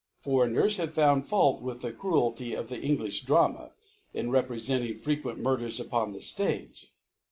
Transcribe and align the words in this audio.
Foreigners 0.17 0.77
have 0.77 0.91
found 0.91 1.27
fault 1.27 1.61
with 1.61 1.83
the 1.83 1.91
Cruelty 1.91 2.55
of 2.55 2.69
the 2.69 2.77
EngUfh 2.77 3.23
Drama, 3.23 3.71
in 4.15 4.31
re' 4.31 4.41
prefentjng 4.41 4.97
frequent' 4.97 5.37
Murders 5.43 5.79
upon 5.79 6.11
the 6.11 6.21
Stage. 6.23 6.91